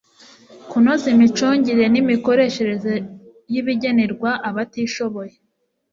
[0.69, 2.93] kunoza imicungire n'imikoreshereze
[3.51, 5.35] y'ibigenerwa abatishoboye